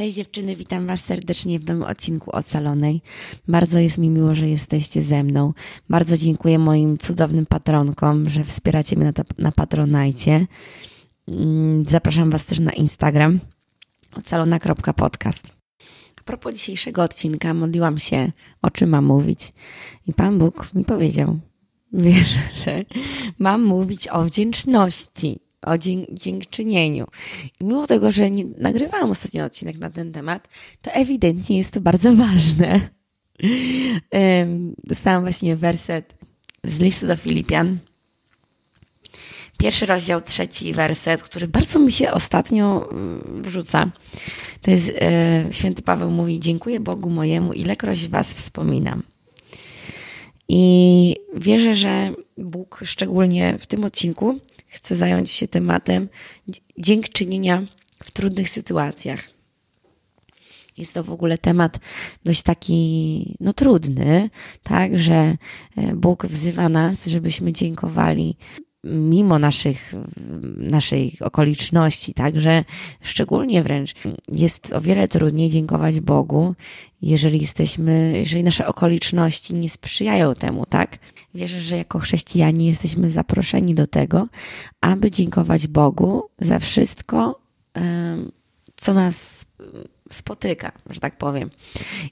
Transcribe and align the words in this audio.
Cześć 0.00 0.14
dziewczyny, 0.14 0.56
witam 0.56 0.86
Was 0.86 1.04
serdecznie 1.04 1.58
w 1.58 1.66
nowym 1.66 1.82
odcinku 1.82 2.36
Ocalonej. 2.36 3.02
Bardzo 3.48 3.78
jest 3.78 3.98
mi 3.98 4.10
miło, 4.10 4.34
że 4.34 4.48
jesteście 4.48 5.02
ze 5.02 5.24
mną. 5.24 5.52
Bardzo 5.88 6.16
dziękuję 6.16 6.58
moim 6.58 6.98
cudownym 6.98 7.46
patronkom, 7.46 8.30
że 8.30 8.44
wspieracie 8.44 8.96
mnie 8.96 9.04
na, 9.04 9.24
na 9.38 9.52
Patronajcie. 9.52 10.46
Mm, 11.28 11.84
zapraszam 11.84 12.30
Was 12.30 12.44
też 12.44 12.60
na 12.60 12.72
Instagram 12.72 13.40
ocalona.podcast. 14.16 15.52
A 16.20 16.22
propos 16.24 16.54
dzisiejszego 16.54 17.02
odcinka, 17.02 17.54
modliłam 17.54 17.98
się, 17.98 18.32
o 18.62 18.70
czym 18.70 18.90
mam 18.90 19.04
mówić. 19.04 19.52
I 20.06 20.12
Pan 20.12 20.38
Bóg 20.38 20.74
mi 20.74 20.84
powiedział, 20.84 21.38
wiesz, 21.92 22.38
że 22.64 22.84
mam 23.38 23.62
mówić 23.62 24.08
o 24.08 24.24
wdzięczności 24.24 25.49
o 25.62 25.78
dziękczynieniu. 26.12 27.06
I 27.60 27.64
mimo 27.64 27.86
tego, 27.86 28.12
że 28.12 28.30
nie 28.30 28.44
nagrywałam 28.58 29.10
ostatnio 29.10 29.44
odcinek 29.44 29.78
na 29.78 29.90
ten 29.90 30.12
temat, 30.12 30.48
to 30.82 30.90
ewidentnie 30.90 31.58
jest 31.58 31.72
to 31.72 31.80
bardzo 31.80 32.14
ważne. 32.26 32.80
Dostałam 34.84 35.22
właśnie 35.22 35.56
werset 35.56 36.14
z 36.64 36.80
listu 36.80 37.06
do 37.06 37.16
Filipian. 37.16 37.78
Pierwszy 39.58 39.86
rozdział, 39.86 40.20
trzeci 40.20 40.72
werset, 40.72 41.22
który 41.22 41.48
bardzo 41.48 41.78
mi 41.78 41.92
się 41.92 42.12
ostatnio 42.12 42.90
mm, 42.90 43.42
rzuca. 43.50 43.90
To 44.62 44.70
jest 44.70 44.92
e, 45.00 45.44
święty 45.50 45.82
Paweł 45.82 46.10
mówi: 46.10 46.40
Dziękuję 46.40 46.80
Bogu 46.80 47.10
mojemu, 47.10 47.52
ilekroć 47.52 48.08
Was 48.08 48.34
wspominam. 48.34 49.02
I 50.48 51.16
wierzę, 51.36 51.74
że 51.74 52.12
Bóg 52.38 52.80
szczególnie 52.84 53.58
w 53.58 53.66
tym 53.66 53.84
odcinku 53.84 54.38
chcę 54.70 54.96
zająć 54.96 55.30
się 55.30 55.48
tematem 55.48 56.08
dziękczynienia 56.78 57.66
w 58.04 58.10
trudnych 58.10 58.48
sytuacjach. 58.48 59.28
Jest 60.76 60.94
to 60.94 61.04
w 61.04 61.10
ogóle 61.10 61.38
temat 61.38 61.78
dość 62.24 62.42
taki, 62.42 63.36
no 63.40 63.52
trudny, 63.52 64.30
tak, 64.62 64.98
że 64.98 65.14
e, 65.14 65.36
Bóg 65.96 66.26
wzywa 66.26 66.68
nas, 66.68 67.06
żebyśmy 67.06 67.52
dziękowali 67.52 68.36
mimo 68.84 69.38
naszych, 69.38 69.94
naszej 70.56 71.12
okoliczności, 71.20 72.14
także 72.14 72.64
szczególnie 73.02 73.62
wręcz 73.62 73.94
jest 74.28 74.72
o 74.72 74.80
wiele 74.80 75.08
trudniej 75.08 75.50
dziękować 75.50 76.00
Bogu, 76.00 76.54
jeżeli 77.02 77.40
jesteśmy, 77.40 78.12
jeżeli 78.18 78.44
nasze 78.44 78.66
okoliczności 78.66 79.54
nie 79.54 79.68
sprzyjają 79.68 80.34
temu, 80.34 80.66
tak? 80.66 80.98
Wierzę, 81.34 81.60
że 81.60 81.76
jako 81.76 81.98
chrześcijanie 81.98 82.66
jesteśmy 82.66 83.10
zaproszeni 83.10 83.74
do 83.74 83.86
tego, 83.86 84.28
aby 84.80 85.10
dziękować 85.10 85.66
Bogu 85.66 86.22
za 86.38 86.58
wszystko, 86.58 87.40
co 88.76 88.94
nas 88.94 89.46
spotyka, 90.10 90.72
że 90.90 91.00
tak 91.00 91.18
powiem. 91.18 91.50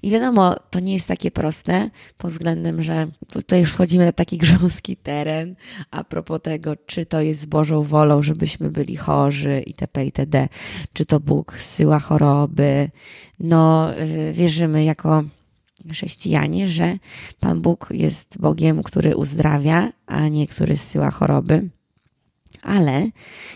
I 0.03 0.11
wiadomo, 0.11 0.57
to 0.71 0.81
nie 0.81 0.93
jest 0.93 1.09
takie 1.09 1.31
proste 1.31 1.91
pod 2.19 2.31
względem, 2.31 2.83
że 2.83 3.07
tutaj 3.31 3.61
już 3.61 3.73
wchodzimy 3.73 4.05
na 4.05 4.13
taki 4.13 4.39
grząski 4.49 4.97
teren 4.97 5.55
a 5.91 6.05
propos 6.05 6.41
tego, 6.43 6.77
czy 6.87 7.07
to 7.07 7.21
jest 7.21 7.49
Bożą 7.49 7.83
wolą, 7.83 8.23
żebyśmy 8.23 8.71
byli 8.71 8.97
chorzy 8.97 9.63
itp. 9.67 10.05
itd. 10.05 10.49
Czy 10.93 11.07
to 11.07 11.21
Bóg 11.21 11.55
zsyła 11.59 11.99
choroby. 11.99 12.91
No, 13.41 13.93
y, 14.01 14.33
wierzymy 14.33 14.85
jako 14.85 15.25
chrześcijanie, 15.91 16.69
że 16.69 16.99
Pan 17.41 17.61
Bóg 17.61 17.89
jest 17.91 18.39
Bogiem, 18.41 18.83
który 18.83 19.17
uzdrawia, 19.17 19.93
a 20.07 20.29
nie 20.29 20.47
który 20.47 20.77
zsyła 20.77 21.11
choroby. 21.11 21.69
Ale 22.63 23.07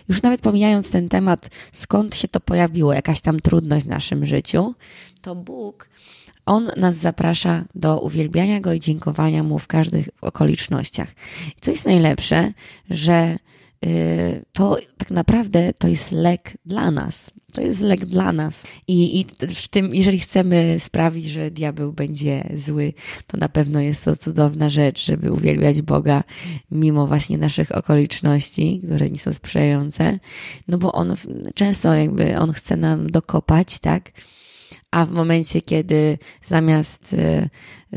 już 0.08 0.22
nawet 0.22 0.40
pomijając 0.40 0.90
ten 0.90 1.08
temat, 1.08 1.48
skąd 1.72 2.16
się 2.16 2.28
to 2.28 2.40
pojawiło, 2.40 2.92
jakaś 2.92 3.20
tam 3.20 3.40
trudność 3.40 3.84
w 3.84 3.88
naszym 3.88 4.26
życiu, 4.26 4.74
to 5.20 5.34
Bóg, 5.34 5.88
On 6.46 6.70
nas 6.76 6.96
zaprasza 6.96 7.64
do 7.74 8.00
uwielbiania 8.00 8.60
Go 8.60 8.72
i 8.72 8.80
dziękowania 8.80 9.42
Mu 9.42 9.58
w 9.58 9.66
każdych 9.66 10.08
okolicznościach. 10.20 11.08
I 11.48 11.60
co 11.60 11.70
jest 11.70 11.84
najlepsze, 11.84 12.52
że 12.90 13.36
to 14.52 14.78
tak 14.96 15.10
naprawdę 15.10 15.72
to 15.78 15.88
jest 15.88 16.12
lek 16.12 16.56
dla 16.64 16.90
nas. 16.90 17.30
To 17.52 17.60
jest 17.60 17.80
lek 17.80 18.04
dla 18.04 18.32
nas. 18.32 18.64
I, 18.88 19.20
I 19.20 19.26
w 19.54 19.68
tym, 19.68 19.94
jeżeli 19.94 20.18
chcemy 20.18 20.76
sprawić, 20.78 21.24
że 21.24 21.50
diabeł 21.50 21.92
będzie 21.92 22.48
zły, 22.54 22.92
to 23.26 23.36
na 23.36 23.48
pewno 23.48 23.80
jest 23.80 24.04
to 24.04 24.16
cudowna 24.16 24.68
rzecz, 24.68 25.04
żeby 25.04 25.32
uwielbiać 25.32 25.82
Boga 25.82 26.24
mimo 26.70 27.06
właśnie 27.06 27.38
naszych 27.38 27.76
okoliczności, 27.76 28.80
które 28.84 29.10
nie 29.10 29.18
są 29.18 29.32
sprzyjające. 29.32 30.18
No 30.68 30.78
bo 30.78 30.92
on 30.92 31.14
często 31.54 31.94
jakby 31.94 32.38
on 32.38 32.52
chce 32.52 32.76
nam 32.76 33.06
dokopać, 33.06 33.78
tak? 33.78 34.12
A 34.90 35.06
w 35.06 35.10
momencie, 35.10 35.62
kiedy 35.62 36.18
zamiast 36.42 37.12
y, 37.12 37.48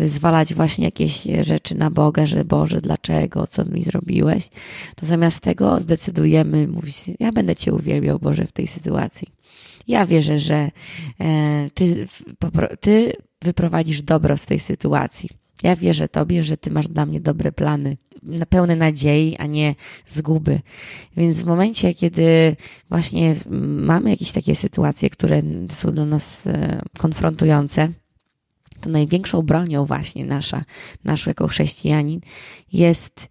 zwalać 0.07 0.53
właśnie 0.53 0.85
jakieś 0.85 1.27
rzeczy 1.41 1.75
na 1.75 1.91
Boga, 1.91 2.25
że 2.25 2.45
Boże, 2.45 2.81
dlaczego, 2.81 3.47
co 3.47 3.65
mi 3.65 3.83
zrobiłeś, 3.83 4.49
to 4.95 5.05
zamiast 5.05 5.39
tego 5.39 5.79
zdecydujemy 5.79 6.67
mówić, 6.67 6.95
ja 7.19 7.31
będę 7.31 7.55
Cię 7.55 7.73
uwielbiał, 7.73 8.19
Boże, 8.19 8.47
w 8.47 8.51
tej 8.51 8.67
sytuacji. 8.67 9.27
Ja 9.87 10.05
wierzę, 10.05 10.39
że 10.39 10.71
e, 11.19 11.69
Ty, 11.73 12.07
ty 12.79 13.13
wyprowadzisz 13.41 14.01
dobro 14.01 14.37
z 14.37 14.45
tej 14.45 14.59
sytuacji. 14.59 15.44
Ja 15.65 15.75
wierzę 15.75 16.07
Tobie, 16.07 16.43
że 16.43 16.57
Ty 16.57 16.71
masz 16.71 16.87
dla 16.87 17.05
mnie 17.05 17.21
dobre 17.21 17.51
plany, 17.51 17.97
pełne 18.49 18.75
nadziei, 18.75 19.37
a 19.37 19.45
nie 19.45 19.75
zguby. 20.05 20.59
Więc 21.17 21.41
w 21.41 21.45
momencie, 21.45 21.93
kiedy 21.93 22.55
właśnie 22.89 23.35
mamy 23.77 24.09
jakieś 24.09 24.31
takie 24.31 24.55
sytuacje, 24.55 25.09
które 25.09 25.41
są 25.69 25.91
dla 25.91 26.05
nas 26.05 26.47
e, 26.47 26.81
konfrontujące, 26.97 27.89
to 28.81 28.89
największą 28.89 29.41
bronią 29.41 29.85
właśnie 29.85 30.25
nasza, 30.25 30.63
naszą 31.03 31.29
jako 31.29 31.47
chrześcijanin 31.47 32.21
jest 32.73 33.27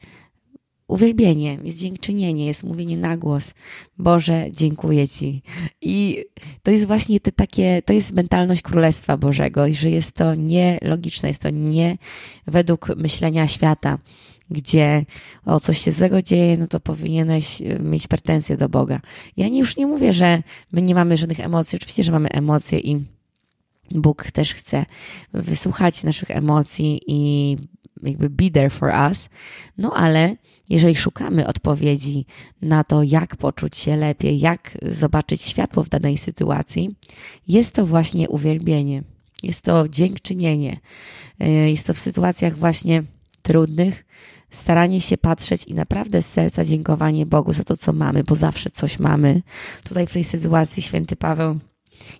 uwielbienie, 0.87 1.59
jest 1.65 1.78
dziękczynienie, 1.78 2.47
jest 2.47 2.65
mówienie 2.65 2.97
na 2.97 3.17
głos. 3.17 3.55
Boże, 3.99 4.47
dziękuję 4.53 5.09
Ci. 5.09 5.43
I 5.81 6.25
to 6.62 6.71
jest 6.71 6.87
właśnie 6.87 7.21
te 7.21 7.33
takie, 7.33 7.83
to 7.84 7.93
jest 7.93 8.12
mentalność 8.12 8.62
Królestwa 8.62 9.17
Bożego 9.17 9.67
i 9.67 9.75
że 9.75 9.91
jest 9.91 10.12
to 10.12 10.34
nielogiczne, 10.34 11.28
jest 11.28 11.43
to 11.43 11.50
nie 11.50 11.99
według 12.47 12.97
myślenia 12.97 13.49
świata, 13.49 13.99
gdzie 14.50 15.05
o 15.44 15.61
coś 15.61 15.78
się 15.78 15.93
złego 15.93 16.23
dzieje, 16.23 16.56
no 16.56 16.67
to 16.67 16.81
powinieneś 16.81 17.62
e, 17.62 17.78
mieć 17.78 18.06
pretensje 18.06 18.56
do 18.56 18.69
Boga. 18.69 19.00
Ja 19.37 19.49
nie, 19.49 19.59
już 19.59 19.77
nie 19.77 19.87
mówię, 19.87 20.12
że 20.12 20.43
my 20.73 20.83
nie 20.83 20.94
mamy 20.94 21.17
żadnych 21.17 21.41
emocji, 21.41 21.77
oczywiście, 21.77 22.05
że 22.05 22.12
mamy 22.12 22.28
emocje 22.28 22.78
i 22.78 23.05
Bóg 23.91 24.31
też 24.31 24.55
chce 24.55 24.87
wysłuchać 25.33 26.05
naszych 26.05 26.31
emocji 26.31 27.00
i 27.06 27.56
jakby 28.09 28.31
be 28.31 28.51
there 28.51 28.71
for 28.71 28.93
us. 29.11 29.29
No 29.79 29.93
ale 29.97 30.37
jeżeli 30.69 30.97
szukamy 30.97 31.47
odpowiedzi 31.47 32.27
na 32.63 32.85
to, 32.85 33.03
jak 33.03 33.37
poczuć 33.37 33.77
się 33.77 33.97
lepiej, 33.97 34.41
jak 34.41 34.79
zobaczyć 34.83 35.43
światło 35.43 35.85
w 35.85 35.89
danej 35.89 36.19
sytuacji, 36.19 36.97
jest 37.49 37.75
to 37.75 37.87
właśnie 37.87 38.29
uwielbienie. 38.29 39.03
Jest 39.43 39.63
to 39.63 39.89
dziękczynienie. 39.89 40.77
Y, 41.43 41.47
jest 41.49 41.87
to 41.87 41.95
w 41.95 41.99
sytuacjach 41.99 42.59
właśnie 42.59 43.03
trudnych, 43.43 44.05
staranie 44.51 45.01
się 45.01 45.19
patrzeć 45.19 45.65
i 45.65 45.75
naprawdę 45.75 46.23
z 46.23 46.27
serca 46.27 46.65
dziękowanie 46.65 47.27
Bogu 47.27 47.53
za 47.53 47.65
to, 47.65 47.77
co 47.77 47.93
mamy, 47.93 48.25
bo 48.25 48.35
zawsze 48.35 48.71
coś 48.71 48.99
mamy. 48.99 49.43
Tutaj 49.85 50.07
w 50.07 50.13
tej 50.13 50.25
sytuacji 50.25 50.83
święty 50.83 51.17
Paweł 51.17 51.59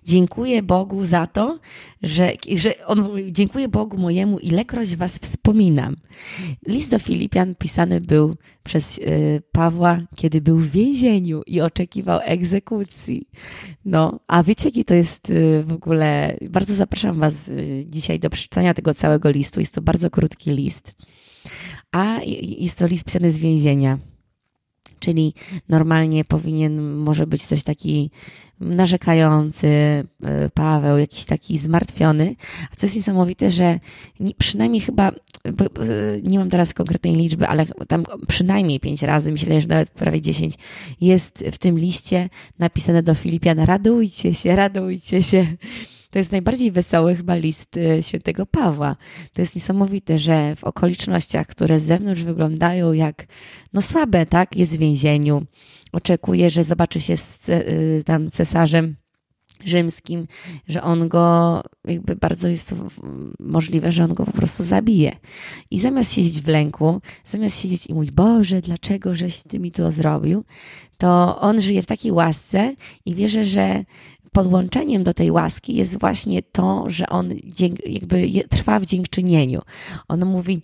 Dziękuję 0.03 0.63
Bogu 0.63 1.05
za 1.05 1.27
to, 1.27 1.59
że, 2.03 2.33
że 2.55 2.85
on 2.85 3.09
dziękuję 3.31 3.67
Bogu 3.67 3.97
mojemu, 3.97 4.39
ilekroć 4.39 4.95
was 4.95 5.17
wspominam. 5.17 5.95
List 6.67 6.91
do 6.91 6.99
Filipian 6.99 7.55
pisany 7.55 8.01
był 8.01 8.35
przez 8.63 8.97
y, 8.97 9.41
Pawła, 9.51 10.01
kiedy 10.15 10.41
był 10.41 10.57
w 10.57 10.71
więzieniu 10.71 11.41
i 11.47 11.61
oczekiwał 11.61 12.19
egzekucji. 12.23 13.27
No, 13.85 14.19
a 14.27 14.43
wiecie, 14.43 14.69
jaki 14.69 14.85
to 14.85 14.93
jest 14.93 15.29
y, 15.29 15.63
w 15.63 15.73
ogóle. 15.73 16.37
Bardzo 16.49 16.75
zapraszam 16.75 17.19
was 17.19 17.47
y, 17.47 17.85
dzisiaj 17.87 18.19
do 18.19 18.29
przeczytania 18.29 18.73
tego 18.73 18.93
całego 18.93 19.29
listu. 19.29 19.59
Jest 19.59 19.75
to 19.75 19.81
bardzo 19.81 20.09
krótki 20.09 20.51
list. 20.51 20.95
A 21.91 22.19
jest 22.57 22.77
to 22.77 22.87
list 22.87 23.05
pisany 23.05 23.31
z 23.31 23.37
więzienia 23.37 23.99
czyli 25.05 25.33
normalnie 25.69 26.25
powinien 26.25 26.93
może 26.93 27.27
być 27.27 27.45
coś 27.45 27.63
taki 27.63 28.11
narzekający 28.59 29.67
e, 29.67 30.49
Paweł, 30.53 30.97
jakiś 30.97 31.25
taki 31.25 31.57
zmartwiony. 31.57 32.35
A 32.71 32.75
co 32.75 32.85
jest 32.85 32.95
niesamowite, 32.95 33.51
że 33.51 33.79
przynajmniej 34.37 34.81
chyba, 34.81 35.11
nie 36.23 36.39
mam 36.39 36.49
teraz 36.49 36.73
konkretnej 36.73 37.15
liczby, 37.15 37.47
ale 37.47 37.65
tam 37.65 38.03
przynajmniej 38.27 38.79
pięć 38.79 39.03
razy, 39.03 39.31
mi 39.31 39.39
się 39.39 39.45
wydaje, 39.45 39.61
że 39.61 39.67
nawet 39.67 39.91
prawie 39.91 40.21
dziesięć, 40.21 40.55
jest 41.01 41.43
w 41.51 41.57
tym 41.57 41.79
liście 41.79 42.29
napisane 42.59 43.03
do 43.03 43.15
Filipian, 43.15 43.59
radujcie 43.59 44.33
się, 44.33 44.55
radujcie 44.55 45.23
się. 45.23 45.47
To 46.15 46.19
jest 46.19 46.31
najbardziej 46.31 46.71
wesoły 46.71 47.15
chyba 47.15 47.35
list 47.35 47.77
e, 47.77 48.03
świętego 48.03 48.45
Pawła. 48.45 48.95
To 49.33 49.41
jest 49.41 49.55
niesamowite, 49.55 50.17
że 50.17 50.55
w 50.55 50.63
okolicznościach, 50.63 51.47
które 51.47 51.79
z 51.79 51.83
zewnątrz 51.83 52.23
wyglądają 52.23 52.93
jak 52.93 53.27
no 53.73 53.81
słabe, 53.81 54.25
tak? 54.25 54.57
Jest 54.57 54.75
w 54.75 54.79
więzieniu, 54.79 55.45
oczekuje, 55.91 56.49
że 56.49 56.63
zobaczy 56.63 57.01
się 57.01 57.17
z 57.17 57.49
e, 57.49 57.63
tam 58.03 58.31
cesarzem 58.31 58.95
rzymskim, 59.65 60.27
że 60.67 60.83
on 60.83 61.07
go, 61.07 61.61
jakby 61.85 62.15
bardzo 62.15 62.47
jest 62.47 62.69
to 62.69 62.75
możliwe, 63.39 63.91
że 63.91 64.03
on 64.03 64.13
go 64.13 64.25
po 64.25 64.31
prostu 64.31 64.63
zabije. 64.63 65.15
I 65.71 65.79
zamiast 65.79 66.13
siedzieć 66.13 66.41
w 66.41 66.47
lęku, 66.47 67.01
zamiast 67.23 67.59
siedzieć 67.61 67.87
i 67.87 67.93
mówić, 67.93 68.11
Boże, 68.11 68.61
dlaczego 68.61 69.15
żeś 69.15 69.43
ty 69.43 69.59
mi 69.59 69.71
to 69.71 69.91
zrobił, 69.91 70.43
to 70.97 71.39
on 71.39 71.61
żyje 71.61 71.83
w 71.83 71.87
takiej 71.87 72.11
łasce 72.11 72.75
i 73.05 73.15
wierzę, 73.15 73.45
że 73.45 73.83
podłączeniem 74.35 75.03
do 75.03 75.13
tej 75.13 75.31
łaski 75.31 75.75
jest 75.75 75.99
właśnie 75.99 76.41
to, 76.41 76.83
że 76.87 77.09
on 77.09 77.29
jakby 77.85 78.29
trwa 78.49 78.79
w 78.79 78.85
dziękczynieniu. 78.85 79.61
On 80.07 80.25
mówi, 80.25 80.61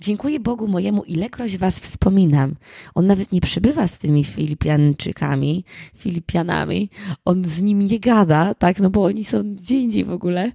Dziękuję 0.00 0.40
Bogu 0.40 0.68
mojemu, 0.68 1.02
ilekroć 1.02 1.58
was 1.58 1.80
wspominam. 1.80 2.54
On 2.94 3.06
nawet 3.06 3.32
nie 3.32 3.40
przybywa 3.40 3.88
z 3.88 3.98
tymi 3.98 4.24
Filipianczykami, 4.24 5.64
Filipianami. 5.96 6.90
On 7.24 7.44
z 7.44 7.62
nimi 7.62 7.84
nie 7.84 8.00
gada, 8.00 8.54
tak, 8.54 8.80
no 8.80 8.90
bo 8.90 9.04
oni 9.04 9.24
są 9.24 9.54
gdzie 9.54 9.80
indziej 9.80 10.04
w 10.04 10.10
ogóle. 10.10 10.52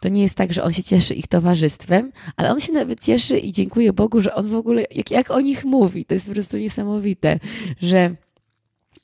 To 0.00 0.08
nie 0.08 0.22
jest 0.22 0.34
tak, 0.34 0.52
że 0.52 0.62
on 0.62 0.72
się 0.72 0.82
cieszy 0.82 1.14
ich 1.14 1.26
towarzystwem, 1.26 2.12
ale 2.36 2.50
on 2.52 2.60
się 2.60 2.72
nawet 2.72 3.00
cieszy 3.00 3.38
i 3.38 3.52
dziękuję 3.52 3.92
Bogu, 3.92 4.20
że 4.20 4.34
on 4.34 4.48
w 4.48 4.54
ogóle, 4.54 4.84
jak, 4.94 5.10
jak 5.10 5.30
o 5.30 5.40
nich 5.40 5.64
mówi, 5.64 6.04
to 6.04 6.14
jest 6.14 6.26
po 6.26 6.32
prostu 6.32 6.58
niesamowite, 6.58 7.38
że 7.80 8.16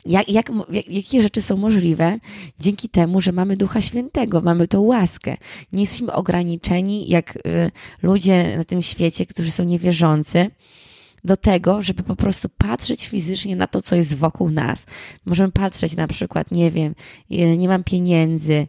jak, 0.06 0.28
jak, 0.28 0.52
jakie 0.88 1.22
rzeczy 1.22 1.42
są 1.42 1.56
możliwe 1.56 2.18
dzięki 2.58 2.88
temu, 2.88 3.20
że 3.20 3.32
mamy 3.32 3.56
Ducha 3.56 3.80
Świętego, 3.80 4.40
mamy 4.40 4.68
tą 4.68 4.80
łaskę. 4.80 5.36
Nie 5.72 5.80
jesteśmy 5.80 6.12
ograniczeni 6.12 7.08
jak 7.08 7.36
y, 7.36 7.70
ludzie 8.02 8.56
na 8.56 8.64
tym 8.64 8.82
świecie, 8.82 9.26
którzy 9.26 9.50
są 9.50 9.64
niewierzący, 9.64 10.50
do 11.24 11.36
tego, 11.36 11.82
żeby 11.82 12.02
po 12.02 12.16
prostu 12.16 12.48
patrzeć 12.48 13.08
fizycznie 13.08 13.56
na 13.56 13.66
to, 13.66 13.82
co 13.82 13.96
jest 13.96 14.16
wokół 14.16 14.50
nas. 14.50 14.86
Możemy 15.24 15.52
patrzeć 15.52 15.96
na 15.96 16.06
przykład, 16.06 16.52
nie 16.52 16.70
wiem, 16.70 16.94
y, 17.30 17.56
nie 17.58 17.68
mam 17.68 17.84
pieniędzy, 17.84 18.66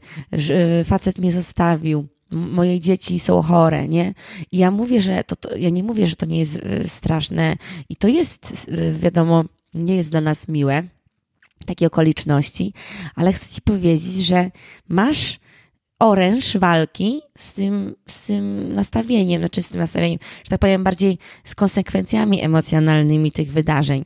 y, 0.82 0.84
facet 0.84 1.18
mnie 1.18 1.32
zostawił, 1.32 2.08
moje 2.32 2.80
dzieci 2.80 3.20
są 3.20 3.42
chore, 3.42 3.88
nie? 3.88 4.14
I 4.52 4.58
ja 4.58 4.72
mówię, 4.72 5.02
że 5.02 5.24
to, 5.24 5.36
to, 5.36 5.58
ja 5.58 5.70
nie 5.70 5.84
mówię, 5.84 6.08
że 6.08 6.16
to 6.16 6.26
nie 6.26 6.40
jest 6.40 6.60
straszne 6.86 7.56
i 7.90 7.96
to 7.96 8.08
jest, 8.08 8.72
wiadomo, 8.94 9.44
nie 9.74 9.96
jest 9.96 10.12
dla 10.12 10.22
nas 10.22 10.48
miłe, 10.48 10.84
takie 11.66 11.88
okoliczności, 11.88 12.74
ale 13.16 13.34
chcę 13.34 13.54
Ci 13.54 13.62
powiedzieć, 13.62 14.26
że 14.26 14.52
masz 14.90 15.40
oręż 16.02 16.58
walki 16.58 17.22
z 17.38 17.54
tym, 17.54 17.96
z 18.08 18.26
tym 18.26 18.74
nastawieniem, 18.74 19.42
znaczy 19.42 19.64
z 19.64 19.70
tym 19.70 19.80
nastawieniem, 19.80 20.20
że 20.44 20.50
tak 20.50 20.60
powiem, 20.60 20.84
bardziej 20.84 21.18
z 21.44 21.56
konsekwencjami 21.56 22.44
emocjonalnymi 22.44 23.32
tych 23.32 23.52
wydarzeń. 23.52 24.06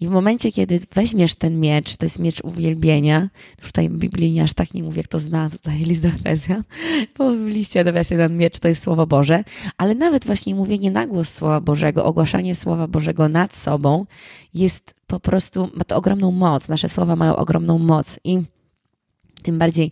I 0.00 0.08
w 0.08 0.10
momencie, 0.10 0.52
kiedy 0.52 0.80
weźmiesz 0.94 1.34
ten 1.34 1.60
miecz, 1.60 1.96
to 1.96 2.04
jest 2.04 2.18
miecz 2.18 2.40
uwielbienia, 2.44 3.28
już 3.58 3.66
tutaj 3.66 3.90
biblijnie 3.90 4.42
aż 4.42 4.52
tak 4.52 4.74
nie 4.74 4.82
mówię, 4.82 4.96
jak 4.96 5.08
to 5.08 5.18
zna 5.18 5.50
tutaj 5.50 5.78
list 5.88 6.02
do 6.02 6.08
Efezjan, 6.08 6.62
bo 7.18 7.32
w 7.32 7.46
liście 7.46 7.84
do 7.84 7.90
Efezjan 7.90 8.36
miecz 8.36 8.58
to 8.58 8.68
jest 8.68 8.82
Słowo 8.82 9.06
Boże, 9.06 9.44
ale 9.78 9.94
nawet 9.94 10.26
właśnie 10.26 10.54
mówienie 10.54 10.90
na 10.90 11.06
głos 11.06 11.34
Słowa 11.34 11.60
Bożego, 11.60 12.04
ogłaszanie 12.04 12.54
Słowa 12.54 12.88
Bożego 12.88 13.28
nad 13.28 13.56
sobą 13.56 14.06
jest 14.54 14.94
po 15.06 15.20
prostu, 15.20 15.70
ma 15.74 15.84
to 15.84 15.96
ogromną 15.96 16.30
moc. 16.30 16.68
Nasze 16.68 16.88
słowa 16.88 17.16
mają 17.16 17.36
ogromną 17.36 17.78
moc 17.78 18.20
i 18.24 18.42
tym 19.42 19.58
bardziej 19.58 19.90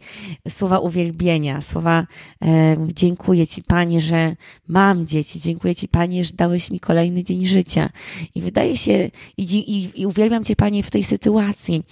słowa 0.49 0.79
uwielbienia, 0.79 1.61
słowa 1.61 2.06
e, 2.44 2.76
dziękuję 2.94 3.47
Ci 3.47 3.62
Panie, 3.62 4.00
że 4.00 4.37
mam 4.69 5.06
dzieci, 5.06 5.41
dziękuję 5.41 5.75
Ci 5.75 5.88
Panie, 5.88 6.25
że 6.25 6.32
dałeś 6.35 6.70
mi 6.70 6.81
kolejny 6.81 7.25
dzień 7.25 7.47
życia. 7.47 7.91
I 8.35 8.41
wydaje 8.41 8.76
się, 8.76 9.11
i, 9.37 9.43
i, 9.43 10.00
i 10.00 10.06
uwielbiam 10.06 10.44
Cię 10.44 10.56
Panie 10.56 10.82
w 10.82 10.91
tej 10.91 11.05
sytuacji. 11.05 11.82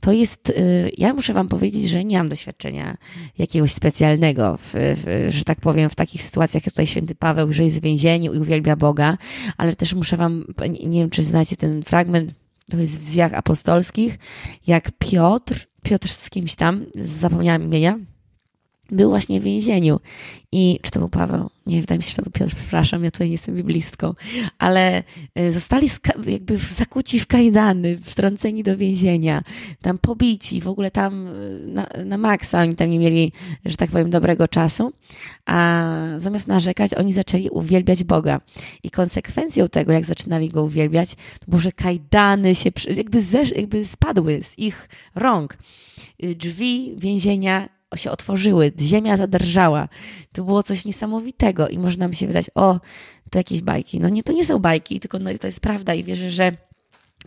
To 0.00 0.12
jest, 0.12 0.50
e, 0.50 0.52
ja 0.98 1.14
muszę 1.14 1.32
Wam 1.32 1.48
powiedzieć, 1.48 1.88
że 1.88 2.04
nie 2.04 2.18
mam 2.18 2.28
doświadczenia 2.28 2.96
jakiegoś 3.38 3.72
specjalnego, 3.72 4.56
w, 4.56 4.72
w, 4.74 5.26
że 5.28 5.44
tak 5.44 5.60
powiem, 5.60 5.90
w 5.90 5.94
takich 5.94 6.22
sytuacjach, 6.22 6.66
jak 6.66 6.72
tutaj 6.72 6.86
święty 6.86 7.14
Paweł, 7.14 7.52
że 7.52 7.64
jest 7.64 7.78
w 7.78 7.82
więzieniu 7.82 8.34
i 8.34 8.38
uwielbia 8.38 8.76
Boga, 8.76 9.18
ale 9.56 9.76
też 9.76 9.94
muszę 9.94 10.16
Wam, 10.16 10.44
nie 10.68 11.00
wiem, 11.00 11.10
czy 11.10 11.24
znacie 11.24 11.56
ten 11.56 11.82
fragment, 11.82 12.34
to 12.70 12.78
jest 12.78 12.98
w 12.98 13.12
dziejach 13.12 13.34
apostolskich, 13.34 14.18
jak 14.66 14.90
Piotr 14.98 15.69
Piotr 15.82 16.08
z 16.08 16.30
kimś 16.30 16.54
tam, 16.54 16.86
zapomniałam 16.98 17.62
imienia, 17.62 17.98
był 18.92 19.10
właśnie 19.10 19.40
w 19.40 19.44
więzieniu. 19.44 20.00
I 20.52 20.78
czy 20.82 20.90
to 20.90 20.98
był 20.98 21.08
Paweł? 21.08 21.50
Nie, 21.66 21.80
wydaje 21.80 21.98
mi 21.98 22.02
się, 22.02 22.10
że 22.10 22.16
to 22.16 22.22
był 22.22 22.32
Piotr, 22.32 22.54
przepraszam, 22.56 23.04
ja 23.04 23.10
tutaj 23.10 23.26
nie 23.26 23.32
jestem 23.32 23.56
biblistką. 23.56 24.14
Ale 24.58 25.02
e, 25.34 25.50
zostali 25.52 25.88
jakby 26.26 26.56
zakuci 26.56 27.20
w 27.20 27.26
kajdany, 27.26 27.98
wtrąceni 27.98 28.62
do 28.62 28.76
więzienia, 28.76 29.42
tam 29.82 29.98
pobici, 29.98 30.60
w 30.60 30.68
ogóle 30.68 30.90
tam 30.90 31.26
e, 31.26 31.30
na, 31.66 31.86
na 32.04 32.18
maksa, 32.18 32.60
oni 32.60 32.74
tam 32.74 32.90
nie 32.90 32.98
mieli, 32.98 33.32
że 33.64 33.76
tak 33.76 33.90
powiem, 33.90 34.10
dobrego 34.10 34.48
czasu. 34.48 34.92
A 35.46 35.86
zamiast 36.16 36.48
narzekać, 36.48 36.94
oni 36.94 37.12
zaczęli 37.12 37.48
uwielbiać 37.48 38.04
Boga. 38.04 38.40
I 38.82 38.90
konsekwencją 38.90 39.68
tego, 39.68 39.92
jak 39.92 40.04
zaczynali 40.04 40.48
Go 40.48 40.64
uwielbiać, 40.64 41.14
to 41.14 41.46
było, 41.48 41.60
że 41.60 41.72
kajdany 41.72 42.54
się 42.54 42.70
jakby, 42.96 43.18
jakby 43.56 43.84
spadły 43.84 44.42
z 44.42 44.58
ich 44.58 44.88
rąk. 45.14 45.58
E, 46.22 46.34
drzwi 46.34 46.94
więzienia 46.96 47.79
się 47.96 48.10
otworzyły, 48.10 48.72
ziemia 48.80 49.16
zadrżała. 49.16 49.88
To 50.32 50.44
było 50.44 50.62
coś 50.62 50.84
niesamowitego 50.84 51.68
i 51.68 51.78
może 51.78 51.98
nam 51.98 52.12
się 52.12 52.26
wydać, 52.26 52.50
o, 52.54 52.80
to 53.30 53.38
jakieś 53.38 53.62
bajki. 53.62 54.00
No 54.00 54.08
nie, 54.08 54.22
to 54.22 54.32
nie 54.32 54.44
są 54.44 54.58
bajki, 54.58 55.00
tylko 55.00 55.18
no, 55.18 55.30
to 55.40 55.46
jest 55.46 55.60
prawda 55.60 55.94
i 55.94 56.04
wierzę, 56.04 56.30
że 56.30 56.56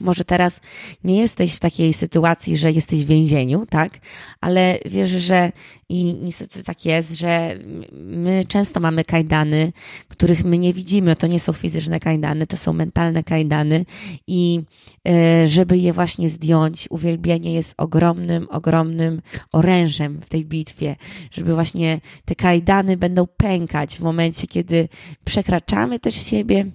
może 0.02 0.26
teraz 0.26 0.62
nie 1.04 1.20
jesteś 1.20 1.54
w 1.54 1.60
takiej 1.60 1.94
sytuacji, 1.94 2.58
że 2.58 2.72
jesteś 2.72 3.06
w 3.06 3.08
więzieniu, 3.08 3.66
tak? 3.66 4.00
Ale 4.42 4.80
wierzę, 4.86 5.20
że 5.20 5.52
i 5.90 6.04
niestety 6.22 6.64
tak 6.64 6.86
jest, 6.86 7.14
że 7.14 7.60
my 7.92 8.46
często 8.48 8.80
mamy 8.80 9.04
kajdany, 9.04 9.74
których 10.08 10.44
my 10.46 10.58
nie 10.58 10.74
widzimy. 10.74 11.16
To 11.16 11.28
nie 11.28 11.40
są 11.40 11.54
fizyczne 11.54 12.00
kajdany, 12.00 12.48
to 12.48 12.58
są 12.58 12.74
mentalne 12.74 13.24
kajdany 13.24 13.86
i 14.28 14.62
e, 15.08 15.48
żeby 15.48 15.78
je 15.78 15.94
właśnie 15.94 16.30
zdjąć, 16.30 16.88
uwielbienie 16.90 17.54
jest 17.54 17.74
ogromnym, 17.78 18.48
ogromnym 18.50 19.22
orężem 19.52 20.22
w 20.26 20.30
tej 20.30 20.46
bitwie, 20.46 20.96
żeby 21.32 21.54
właśnie 21.54 22.02
te 22.26 22.36
kajdany 22.36 22.98
będą 22.98 23.28
pękać 23.28 23.96
w 23.96 24.02
momencie, 24.02 24.48
kiedy 24.48 24.90
przekraczamy 25.26 26.00
też 26.00 26.16
siebie 26.16 26.72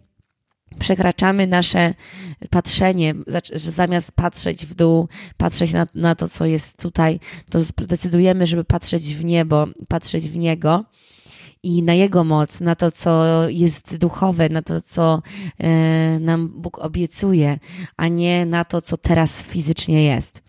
przekraczamy 0.78 1.46
nasze 1.46 1.94
patrzenie, 2.50 3.14
że 3.52 3.70
zamiast 3.70 4.12
patrzeć 4.12 4.66
w 4.66 4.74
dół, 4.74 5.08
patrzeć 5.36 5.72
na, 5.72 5.86
na 5.94 6.14
to, 6.14 6.28
co 6.28 6.46
jest 6.46 6.82
tutaj, 6.82 7.20
to 7.50 7.58
decydujemy, 7.76 8.46
żeby 8.46 8.64
patrzeć 8.64 9.14
w 9.14 9.24
niebo, 9.24 9.66
patrzeć 9.88 10.28
w 10.28 10.36
Niego 10.36 10.84
i 11.62 11.82
na 11.82 11.94
Jego 11.94 12.24
moc, 12.24 12.60
na 12.60 12.74
to, 12.74 12.90
co 12.90 13.24
jest 13.48 13.96
duchowe, 13.96 14.48
na 14.48 14.62
to, 14.62 14.80
co 14.80 15.22
e, 15.58 16.18
nam 16.20 16.48
Bóg 16.48 16.78
obiecuje, 16.78 17.58
a 17.96 18.08
nie 18.08 18.46
na 18.46 18.64
to, 18.64 18.82
co 18.82 18.96
teraz 18.96 19.42
fizycznie 19.42 20.04
jest. 20.04 20.47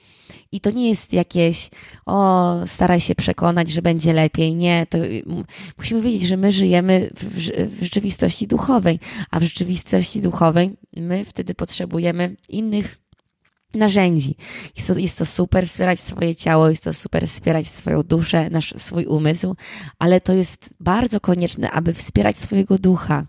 I 0.51 0.61
to 0.61 0.71
nie 0.71 0.89
jest 0.89 1.13
jakieś, 1.13 1.69
o, 2.05 2.55
staraj 2.65 2.99
się 2.99 3.15
przekonać, 3.15 3.69
że 3.69 3.81
będzie 3.81 4.13
lepiej. 4.13 4.55
Nie, 4.55 4.85
to 4.89 4.97
musimy 5.77 6.01
wiedzieć, 6.01 6.21
że 6.21 6.37
my 6.37 6.51
żyjemy 6.51 7.09
w, 7.15 7.39
w 7.79 7.83
rzeczywistości 7.83 8.47
duchowej, 8.47 8.99
a 9.31 9.39
w 9.39 9.43
rzeczywistości 9.43 10.21
duchowej 10.21 10.71
my 10.97 11.25
wtedy 11.25 11.55
potrzebujemy 11.55 12.35
innych 12.49 12.99
narzędzi. 13.73 14.35
Jest 14.75 14.87
to, 14.87 14.99
jest 14.99 15.17
to 15.17 15.25
super 15.25 15.67
wspierać 15.67 15.99
swoje 15.99 16.35
ciało, 16.35 16.69
jest 16.69 16.83
to 16.83 16.93
super 16.93 17.27
wspierać 17.27 17.67
swoją 17.67 18.03
duszę, 18.03 18.49
nasz 18.49 18.73
swój 18.77 19.05
umysł, 19.05 19.55
ale 19.99 20.21
to 20.21 20.33
jest 20.33 20.69
bardzo 20.79 21.19
konieczne, 21.19 21.71
aby 21.71 21.93
wspierać 21.93 22.37
swojego 22.37 22.77
ducha. 22.77 23.25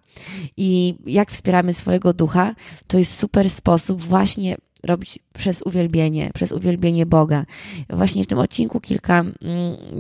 I 0.57 0.95
jak 1.07 1.31
wspieramy 1.31 1.75
swojego 1.75 2.13
ducha, 2.13 2.55
to 2.87 2.99
jest 2.99 3.19
super 3.19 3.51
sposób 3.51 4.03
właśnie 4.03 4.57
robić 4.83 5.19
przez 5.33 5.63
uwielbienie, 5.63 6.31
przez 6.35 6.53
uwielbienie 6.53 7.07
Boga. 7.07 7.45
Właśnie 7.91 8.25
w 8.25 8.27
tym 8.27 8.39
odcinku, 8.39 8.81
kilka 8.81 9.21
mm, 9.21 9.35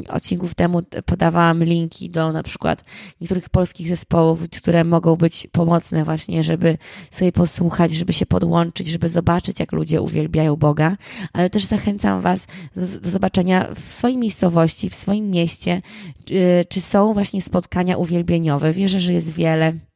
odcinków 0.08 0.54
temu 0.54 0.82
podawałam 1.06 1.64
linki 1.64 2.10
do 2.10 2.32
na 2.32 2.42
przykład 2.42 2.84
niektórych 3.20 3.48
polskich 3.48 3.88
zespołów, 3.88 4.40
które 4.62 4.84
mogą 4.84 5.16
być 5.16 5.48
pomocne 5.52 6.04
właśnie, 6.04 6.42
żeby 6.42 6.78
sobie 7.10 7.32
posłuchać, 7.32 7.92
żeby 7.92 8.12
się 8.12 8.26
podłączyć, 8.26 8.88
żeby 8.88 9.08
zobaczyć, 9.08 9.60
jak 9.60 9.72
ludzie 9.72 10.00
uwielbiają 10.00 10.56
Boga, 10.56 10.96
ale 11.32 11.50
też 11.50 11.64
zachęcam 11.64 12.20
Was 12.20 12.46
do, 12.76 13.10
zobaczenia 13.10 13.68
w 13.74 13.80
swojej 13.80 14.16
miejscowości, 14.18 14.90
w 14.90 14.94
swoim 14.94 15.30
mieście, 15.30 15.82
czy, 16.24 16.64
czy 16.68 16.80
są 16.80 17.14
właśnie 17.14 17.42
spotkania 17.42 17.96
uwielbieniowe. 17.96 18.72
Wierzę, 18.72 19.00
że 19.00 19.12
jest 19.12 19.32
wiele 19.32 19.89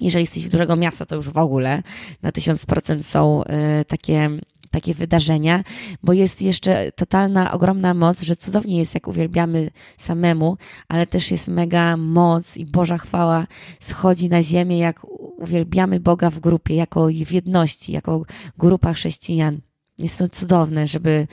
jeżeli 0.00 0.22
jesteś 0.22 0.44
z 0.44 0.50
dużego 0.50 0.76
miasta, 0.76 1.06
to 1.06 1.16
już 1.16 1.30
w 1.30 1.36
ogóle 1.36 1.82
na 2.22 2.30
1000% 2.30 3.02
są 3.02 3.42
y, 3.80 3.84
takie 3.84 4.30
takie 4.70 4.94
wydarzenia, 4.94 5.64
bo 6.02 6.12
jest 6.12 6.42
jeszcze 6.42 6.92
totalna, 6.92 7.52
ogromna 7.52 7.94
moc, 7.94 8.22
że 8.22 8.36
cudownie 8.36 8.78
jest, 8.78 8.94
jak 8.94 9.08
uwielbiamy 9.08 9.70
samemu, 9.98 10.56
ale 10.88 11.06
też 11.06 11.30
jest 11.30 11.48
mega 11.48 11.96
moc 11.96 12.56
i 12.56 12.66
Boża 12.66 12.98
chwała 12.98 13.46
schodzi 13.80 14.28
na 14.28 14.42
ziemię, 14.42 14.78
jak 14.78 15.00
uwielbiamy 15.38 16.00
Boga 16.00 16.30
w 16.30 16.40
grupie, 16.40 16.74
jako 16.74 17.08
w 17.26 17.32
jedności, 17.32 17.92
jako 17.92 18.22
grupa 18.58 18.92
chrześcijan. 18.92 19.60
Jest 19.98 20.18
to 20.18 20.28
cudowne, 20.28 20.86
żeby, 20.86 21.26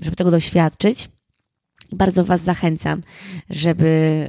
żeby 0.00 0.16
tego 0.16 0.30
doświadczyć. 0.30 1.08
I 1.92 1.96
bardzo 1.96 2.24
Was 2.24 2.40
zachęcam, 2.40 3.02
żeby, 3.50 4.28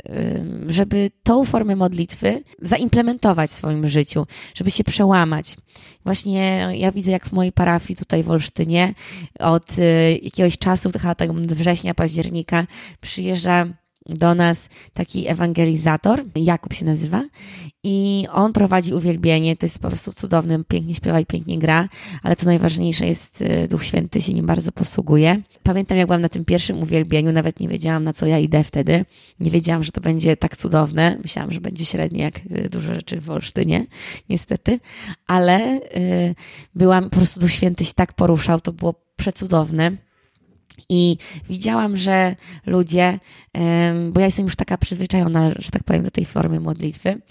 żeby 0.68 1.12
tą 1.24 1.46
formę 1.46 1.76
modlitwy 1.76 2.44
zaimplementować 2.62 3.50
w 3.50 3.54
swoim 3.54 3.90
życiu, 3.90 4.28
żeby 4.54 4.72
się 4.72 4.84
przełamać. 4.84 5.58
Właśnie 6.06 6.68
ja 6.74 6.92
widzę, 6.92 7.12
jak 7.12 7.26
w 7.26 7.32
mojej 7.32 7.52
parafii 7.52 7.98
tutaj 7.98 8.24
w 8.24 8.32
Olsztynie 8.32 8.94
od 9.40 9.80
y, 9.80 10.20
jakiegoś 10.24 10.58
czasu, 10.58 10.92
chyba 11.00 11.16
tak 11.16 11.34
września, 11.34 11.94
października, 11.94 12.68
przyjeżdża 13.02 13.68
do 14.14 14.36
nas 14.36 14.70
taki 14.94 15.28
ewangelizator, 15.28 16.24
Jakub 16.36 16.74
się 16.74 16.86
nazywa, 16.86 17.24
i 17.84 18.28
on 18.32 18.54
prowadzi 18.54 18.94
uwielbienie. 18.94 19.56
To 19.56 19.66
jest 19.66 19.80
po 19.80 19.88
prostu 19.88 20.14
cudowny, 20.14 20.64
pięknie 20.64 20.96
śpiewa 20.96 21.20
i 21.20 21.26
pięknie 21.26 21.60
gra, 21.60 21.90
ale 22.24 22.36
co 22.36 22.46
najważniejsze 22.46 23.06
jest, 23.06 23.42
y, 23.42 23.68
Duch 23.68 23.86
Święty 23.86 24.22
się 24.22 24.34
nim 24.34 24.46
bardzo 24.46 24.72
posługuje. 24.72 25.42
Pamiętam, 25.64 25.98
jak 25.98 26.08
byłam 26.08 26.22
na 26.22 26.30
tym 26.30 26.46
pierwszym 26.46 26.80
uwielbieniu, 26.80 27.32
nawet 27.32 27.60
nie 27.60 27.68
wiedziałam, 27.68 28.04
na 28.04 28.14
co 28.14 28.26
ja 28.26 28.40
idę 28.40 28.64
wtedy. 28.64 29.06
Nie 29.40 29.52
wiedziałam, 29.52 29.84
że 29.84 29.92
to 29.92 30.02
będzie 30.02 30.38
tak 30.38 30.58
cudowne. 30.58 31.18
Myślałam, 31.24 31.52
że 31.52 31.62
będzie 31.62 31.86
średnie, 31.86 32.24
jak 32.24 32.38
y, 32.38 32.70
dużo 32.70 32.94
rzeczy 32.94 33.22
w 33.22 33.30
Olsztynie, 33.30 33.86
niestety, 34.30 34.80
ale 35.28 35.78
y, 35.78 36.36
byłam, 36.76 37.10
po 37.10 37.18
prostu 37.18 37.40
Duch 37.40 37.52
Święty 37.52 37.86
się 37.86 37.94
tak 37.94 38.14
poruszał, 38.14 38.62
to 38.62 38.74
było 38.74 38.96
przecudowne. 39.16 40.09
I 40.90 41.18
widziałam, 41.50 41.98
że 41.98 42.36
ludzie, 42.66 43.20
bo 44.12 44.20
ja 44.20 44.26
jestem 44.26 44.46
już 44.46 44.56
taka 44.56 44.78
przyzwyczajona, 44.78 45.52
że 45.60 45.72
tak 45.72 45.84
powiem, 45.84 46.04
do 46.04 46.12
tej 46.12 46.26
formy 46.26 46.60
modlitwy, 46.60 47.22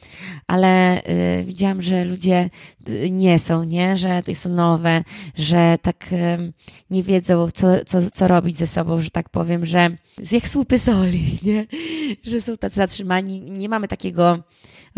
ale 0.46 1.02
y, 1.40 1.44
widziałam, 1.44 1.82
że 1.82 2.04
ludzie 2.04 2.50
y, 2.88 3.10
nie 3.10 3.38
są, 3.38 3.64
nie? 3.64 3.96
Że 3.96 4.22
to 4.22 4.30
jest 4.30 4.46
nowe, 4.46 5.04
że 5.34 5.78
tak 5.82 6.06
nie 6.90 7.02
wiedzą, 7.02 7.50
co, 7.50 7.84
co, 7.86 8.10
co 8.10 8.28
robić 8.28 8.56
ze 8.56 8.66
sobą, 8.66 9.00
że 9.00 9.10
tak 9.10 9.28
powiem, 9.28 9.66
że 9.66 9.90
jak 10.32 10.48
słupy 10.48 10.78
soli, 10.78 11.24
nie? 11.42 11.66
Że 12.22 12.40
są 12.40 12.56
tacy 12.56 12.76
zatrzymani. 12.76 13.40
Nie 13.40 13.68
mamy 13.68 13.88
takiego 13.88 14.38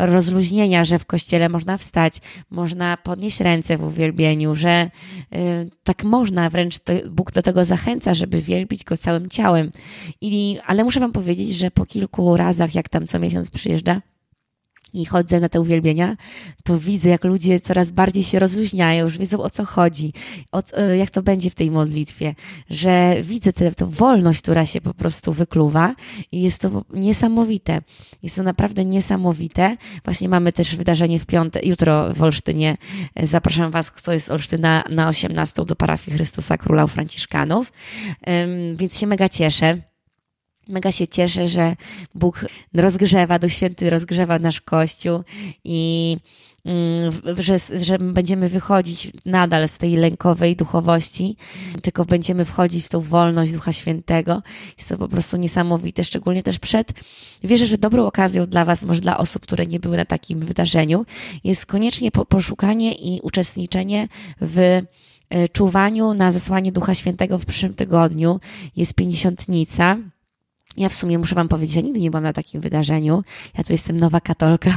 rozluźnienia, 0.06 0.84
że 0.84 0.98
w 0.98 1.06
kościele 1.06 1.48
można 1.48 1.76
wstać, 1.76 2.18
można 2.50 2.96
podnieść 2.96 3.40
ręce 3.40 3.76
w 3.76 3.84
uwielbieniu, 3.84 4.54
że 4.54 4.90
y, 5.34 5.70
tak 5.82 6.04
można, 6.04 6.50
wręcz 6.50 6.78
to, 6.78 6.92
Bóg 7.10 7.32
do 7.32 7.42
tego 7.42 7.64
zachęca, 7.64 8.14
żeby 8.14 8.40
wielbić 8.40 8.84
Go 8.84 8.96
całym 8.96 9.28
ciałem. 9.28 9.70
I, 10.20 10.58
ale 10.66 10.84
muszę 10.84 11.00
Wam 11.00 11.12
powiedzieć, 11.12 11.50
że 11.50 11.70
po 11.70 11.86
kilku 11.86 12.36
razach, 12.36 12.74
jak 12.74 12.88
tam 12.88 13.06
co 13.06 13.18
miesiąc 13.18 13.50
przyjeżdża, 13.50 14.00
i 14.92 15.04
chodzę 15.04 15.40
na 15.40 15.48
te 15.48 15.60
uwielbienia, 15.60 16.16
to 16.64 16.78
widzę, 16.78 17.08
jak 17.08 17.24
ludzie 17.24 17.60
coraz 17.60 17.90
bardziej 17.90 18.24
się 18.24 18.38
rozluźniają, 18.38 19.04
już 19.04 19.18
wiedzą 19.18 19.42
o 19.42 19.50
co 19.50 19.64
chodzi, 19.64 20.12
o, 20.52 20.62
e, 20.72 20.96
jak 20.96 21.10
to 21.10 21.22
będzie 21.22 21.50
w 21.50 21.54
tej 21.54 21.70
modlitwie, 21.70 22.34
że 22.70 23.16
widzę 23.22 23.52
tę 23.52 23.70
wolność, 23.80 24.42
która 24.42 24.66
się 24.66 24.80
po 24.80 24.94
prostu 24.94 25.32
wykluwa 25.32 25.94
i 26.32 26.42
jest 26.42 26.60
to 26.60 26.84
niesamowite. 26.90 27.82
Jest 28.22 28.36
to 28.36 28.42
naprawdę 28.42 28.84
niesamowite. 28.84 29.76
Właśnie 30.04 30.28
mamy 30.28 30.52
też 30.52 30.76
wydarzenie 30.76 31.18
w 31.18 31.26
piątek, 31.26 31.66
jutro 31.66 32.14
w 32.14 32.22
Olsztynie. 32.22 32.76
E, 33.14 33.26
zapraszam 33.26 33.70
Was, 33.70 33.90
kto 33.90 34.12
jest 34.12 34.26
z 34.26 34.30
Olsztyna, 34.30 34.84
na 34.90 35.08
18 35.08 35.64
do 35.64 35.76
parafii 35.76 36.16
Chrystusa 36.16 36.58
Króla 36.58 36.84
u 36.84 36.88
Franciszkanów, 36.88 37.72
więc 38.76 38.98
się 38.98 39.06
mega 39.06 39.28
cieszę. 39.28 39.89
Mega 40.70 40.92
się 40.92 41.08
cieszę, 41.08 41.48
że 41.48 41.76
Bóg 42.14 42.46
rozgrzewa, 42.74 43.38
Duch 43.38 43.52
Święty 43.52 43.90
rozgrzewa 43.90 44.38
nasz 44.38 44.60
Kościół 44.60 45.22
i 45.64 46.16
mm, 46.64 47.12
że, 47.38 47.58
że 47.80 47.98
będziemy 47.98 48.48
wychodzić 48.48 49.08
nadal 49.26 49.68
z 49.68 49.78
tej 49.78 49.96
lękowej 49.96 50.56
duchowości, 50.56 51.36
tylko 51.82 52.04
będziemy 52.04 52.44
wchodzić 52.44 52.86
w 52.86 52.88
tą 52.88 53.00
wolność 53.00 53.52
Ducha 53.52 53.72
Świętego. 53.72 54.42
Jest 54.78 54.88
to 54.88 54.96
po 54.98 55.08
prostu 55.08 55.36
niesamowite, 55.36 56.04
szczególnie 56.04 56.42
też 56.42 56.58
przed. 56.58 56.92
Wierzę, 57.44 57.66
że 57.66 57.78
dobrą 57.78 58.06
okazją 58.06 58.46
dla 58.46 58.64
Was, 58.64 58.84
może 58.84 59.00
dla 59.00 59.18
osób, 59.18 59.42
które 59.42 59.66
nie 59.66 59.80
były 59.80 59.96
na 59.96 60.04
takim 60.04 60.40
wydarzeniu, 60.40 61.06
jest 61.44 61.66
koniecznie 61.66 62.10
poszukanie 62.10 62.92
i 62.92 63.20
uczestniczenie 63.20 64.08
w 64.40 64.58
e, 65.30 65.48
czuwaniu 65.48 66.14
na 66.14 66.30
zesłanie 66.30 66.72
Ducha 66.72 66.94
Świętego 66.94 67.38
w 67.38 67.46
przyszłym 67.46 67.74
tygodniu. 67.74 68.40
Jest 68.76 68.94
pięćdziesiątnica 68.94 69.96
ja 70.76 70.88
w 70.88 70.94
sumie 70.94 71.18
muszę 71.18 71.34
Wam 71.34 71.48
powiedzieć, 71.48 71.76
ja 71.76 71.82
nigdy 71.82 72.00
nie 72.00 72.10
byłam 72.10 72.24
na 72.24 72.32
takim 72.32 72.60
wydarzeniu. 72.60 73.24
Ja 73.58 73.64
tu 73.64 73.72
jestem 73.72 74.00
nowa 74.00 74.20
katolka, 74.20 74.76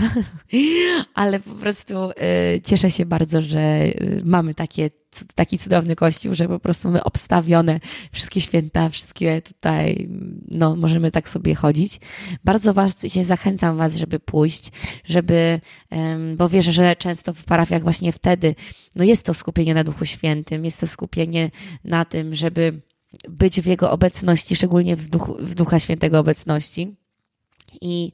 ale 1.13 1.39
po 1.39 1.55
prostu 1.55 1.93
y, 2.11 2.61
cieszę 2.61 2.91
się 2.91 3.05
bardzo, 3.05 3.41
że 3.41 3.85
y, 3.85 4.21
mamy 4.25 4.55
takie, 4.55 4.89
taki 5.35 5.57
cudowny 5.57 5.95
kościół, 5.95 6.35
że 6.35 6.47
po 6.47 6.59
prostu 6.59 6.87
mamy 6.87 7.03
obstawione 7.03 7.79
wszystkie 8.11 8.41
święta, 8.41 8.89
wszystkie 8.89 9.41
tutaj, 9.41 10.09
no 10.51 10.75
możemy 10.75 11.11
tak 11.11 11.29
sobie 11.29 11.55
chodzić. 11.55 11.99
Bardzo 12.43 12.73
Was 12.73 13.01
się 13.07 13.23
zachęcam 13.23 13.77
Was, 13.77 13.95
żeby 13.95 14.19
pójść, 14.19 14.71
żeby, 15.05 15.59
bo 16.37 16.49
wierzę, 16.49 16.71
że 16.71 16.95
często 16.95 17.33
w 17.33 17.43
parafiach 17.45 17.83
właśnie 17.83 18.11
wtedy, 18.11 18.55
no 18.95 19.03
jest 19.03 19.25
to 19.25 19.33
skupienie 19.33 19.73
na 19.73 19.83
Duchu 19.83 20.05
Świętym, 20.05 20.65
jest 20.65 20.79
to 20.79 20.87
skupienie 20.87 21.51
na 21.83 22.05
tym, 22.05 22.35
żeby 22.35 22.81
być 23.29 23.61
w 23.61 23.65
Jego 23.65 23.91
obecności, 23.91 24.55
szczególnie 24.55 24.95
w, 24.95 25.07
duchu, 25.07 25.35
w 25.39 25.55
Ducha 25.55 25.79
Świętego 25.79 26.19
obecności. 26.19 26.95
I 27.81 28.11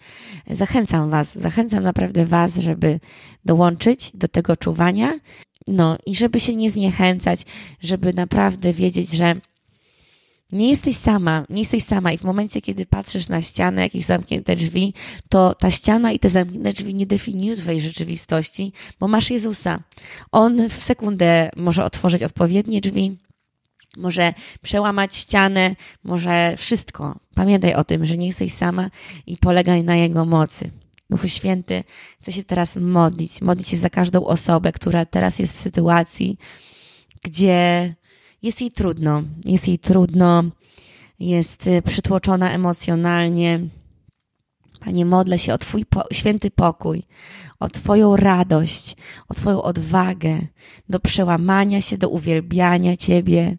zachęcam 0.47 1.09
Was, 1.09 1.37
zachęcam 1.37 1.83
naprawdę 1.83 2.25
Was, 2.25 2.57
żeby 2.57 2.99
dołączyć 3.45 4.11
do 4.13 4.27
tego 4.27 4.57
czuwania, 4.57 5.19
no 5.67 5.97
i 6.05 6.15
żeby 6.15 6.39
się 6.39 6.55
nie 6.55 6.71
zniechęcać, 6.71 7.45
żeby 7.81 8.13
naprawdę 8.13 8.73
wiedzieć, 8.73 9.11
że 9.11 9.41
nie 10.51 10.69
jesteś 10.69 10.95
sama, 10.95 11.45
nie 11.49 11.59
jesteś 11.59 11.83
sama 11.83 12.11
i 12.11 12.17
w 12.17 12.23
momencie, 12.23 12.61
kiedy 12.61 12.85
patrzysz 12.85 13.29
na 13.29 13.41
ścianę, 13.41 13.81
jakieś 13.81 14.05
zamknięte 14.05 14.55
drzwi, 14.55 14.93
to 15.29 15.55
ta 15.55 15.71
ściana 15.71 16.11
i 16.11 16.19
te 16.19 16.29
zamknięte 16.29 16.73
drzwi 16.73 16.95
nie 16.95 17.05
definiują 17.05 17.55
Twojej 17.55 17.81
rzeczywistości, 17.81 18.73
bo 18.99 19.07
masz 19.07 19.31
Jezusa. 19.31 19.83
On 20.31 20.69
w 20.69 20.73
sekundę 20.73 21.49
może 21.55 21.83
otworzyć 21.83 22.23
odpowiednie 22.23 22.81
drzwi, 22.81 23.17
może 23.97 24.33
przełamać 24.61 25.15
ścianę, 25.15 25.75
może 26.03 26.57
wszystko. 26.57 27.19
Pamiętaj 27.35 27.73
o 27.73 27.83
tym, 27.83 28.05
że 28.05 28.17
nie 28.17 28.27
jesteś 28.27 28.53
sama 28.53 28.89
i 29.27 29.37
polegaj 29.37 29.83
na 29.83 29.95
Jego 29.95 30.25
mocy. 30.25 30.71
Duchu 31.09 31.27
Święty, 31.27 31.83
chcę 32.21 32.31
się 32.31 32.43
teraz 32.43 32.75
modlić, 32.75 33.41
modlić 33.41 33.67
się 33.67 33.77
za 33.77 33.89
każdą 33.89 34.25
osobę, 34.25 34.71
która 34.71 35.05
teraz 35.05 35.39
jest 35.39 35.53
w 35.53 35.57
sytuacji, 35.57 36.37
gdzie 37.23 37.95
jest 38.41 38.61
jej 38.61 38.71
trudno, 38.71 39.23
jest 39.45 39.67
jej 39.67 39.79
trudno, 39.79 40.43
jest 41.19 41.69
przytłoczona 41.85 42.51
emocjonalnie. 42.51 43.59
Panie, 44.79 45.05
modlę 45.05 45.39
się 45.39 45.53
o 45.53 45.57
Twój 45.57 45.85
po 45.85 46.03
święty 46.13 46.51
pokój, 46.51 47.03
o 47.59 47.69
Twoją 47.69 48.15
radość, 48.15 48.95
o 49.29 49.33
Twoją 49.33 49.61
odwagę 49.61 50.39
do 50.89 50.99
przełamania 50.99 51.81
się, 51.81 51.97
do 51.97 52.09
uwielbiania 52.09 52.97
Ciebie. 52.97 53.57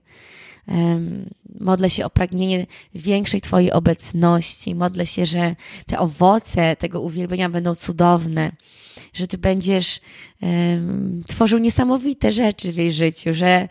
Modlę 1.60 1.90
się 1.90 2.04
o 2.04 2.10
pragnienie 2.10 2.66
większej 2.94 3.40
Twojej 3.40 3.72
obecności. 3.72 4.74
Modlę 4.74 5.06
się, 5.06 5.26
że 5.26 5.56
te 5.86 5.98
owoce 5.98 6.76
tego 6.76 7.00
uwielbienia 7.00 7.48
będą 7.48 7.74
cudowne, 7.74 8.52
że 9.12 9.26
Ty 9.26 9.38
będziesz 9.38 10.00
um, 10.42 11.22
tworzył 11.28 11.58
niesamowite 11.58 12.32
rzeczy 12.32 12.72
w 12.72 12.76
jej 12.76 12.92
życiu, 12.92 13.34
że 13.34 13.68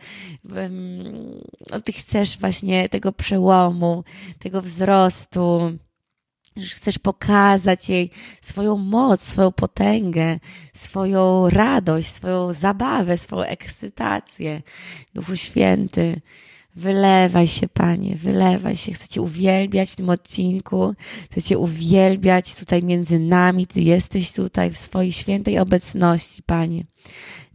um, 0.56 1.82
Ty 1.84 1.92
chcesz 1.92 2.38
właśnie 2.38 2.90
tego 2.90 3.12
przełomu, 3.12 4.04
tego 4.40 4.62
wzrostu 4.62 5.72
że 6.64 6.76
chcesz 6.76 7.00
pokazać 7.00 7.90
jej 7.90 8.12
swoją 8.42 8.78
moc, 8.78 9.22
swoją 9.22 9.52
potęgę, 9.52 10.40
swoją 10.74 11.50
radość, 11.50 12.08
swoją 12.08 12.54
zabawę, 12.54 13.18
swoją 13.18 13.42
ekscytację. 13.42 14.62
Duchu 15.14 15.36
Święty, 15.36 16.22
wylewaj 16.76 17.48
się, 17.48 17.68
Panie, 17.68 18.16
wylewaj 18.16 18.76
się. 18.76 18.92
Chcę 18.92 19.08
Cię 19.08 19.22
uwielbiać 19.22 19.92
w 19.92 19.96
tym 19.96 20.10
odcinku, 20.10 20.94
chcę 21.32 21.42
Cię 21.42 21.58
uwielbiać 21.58 22.56
tutaj 22.56 22.84
między 22.84 23.20
nami. 23.20 23.68
Ty 23.68 23.82
jesteś 23.82 24.32
tutaj 24.32 24.72
w 24.72 24.78
swojej 24.78 25.12
świętej 25.12 25.60
obecności, 25.60 26.44
Panie. 26.44 26.84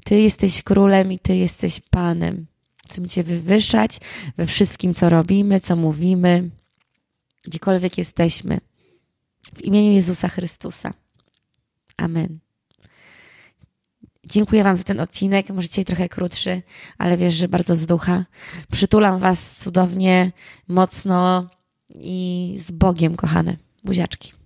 Ty 0.05 0.21
jesteś 0.21 0.63
królem 0.63 1.13
i 1.13 1.19
Ty 1.19 1.37
jesteś 1.37 1.81
Panem. 1.91 2.47
Chcę 2.89 3.07
Cię 3.07 3.23
wywyższać 3.23 4.01
we 4.37 4.47
wszystkim, 4.47 4.95
co 4.95 5.09
robimy, 5.09 5.61
co 5.61 5.77
mówimy, 5.77 6.51
gdziekolwiek 7.45 7.99
jesteśmy. 7.99 8.61
W 9.55 9.63
imieniu 9.63 9.93
Jezusa 9.93 10.29
Chrystusa. 10.29 10.95
Amen. 11.97 12.39
Dziękuję 14.27 14.65
Wam 14.65 14.77
za 14.77 14.85
ten 14.85 15.01
odcinek. 15.01 15.51
Może 15.51 15.69
dzisiaj 15.69 15.85
trochę 15.85 16.09
krótszy, 16.09 16.63
ale 16.99 17.17
wiesz, 17.17 17.35
że 17.35 17.49
bardzo 17.49 17.77
z 17.77 17.87
ducha. 17.87 18.25
Przytulam 18.73 19.19
Was 19.19 19.57
cudownie, 19.57 20.33
mocno 20.69 21.51
i 22.01 22.55
z 22.59 22.71
Bogiem, 22.71 23.17
kochane. 23.17 23.57
Buziaczki. 23.85 24.44